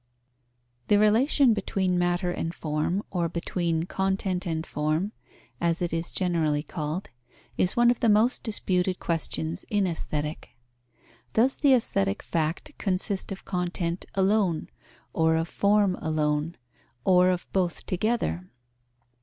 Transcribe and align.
_The 0.87 0.97
relation 0.97 1.53
between 1.53 1.95
matter 1.99 2.31
and 2.31 2.55
form, 2.55 3.03
or 3.11 3.29
between 3.29 3.83
content 3.83 4.47
and 4.47 4.65
form, 4.65 5.11
as 5.61 5.79
it 5.79 5.93
is 5.93 6.11
generally 6.11 6.63
called, 6.63 7.11
is 7.55 7.75
one 7.77 7.91
of 7.91 7.99
the 7.99 8.09
most 8.09 8.41
disputed 8.41 8.97
questions 8.99 9.63
in 9.69 9.85
Aesthetic. 9.85 10.57
Does 11.33 11.57
the 11.57 11.75
aesthetic 11.75 12.23
fact 12.23 12.75
consist 12.79 13.31
of 13.31 13.45
content 13.45 14.07
alone, 14.15 14.69
or 15.13 15.35
of 15.35 15.47
form 15.47 15.93
alone, 16.01 16.57
or 17.05 17.29
of 17.29 17.45
both 17.53 17.85
together? 17.85 18.49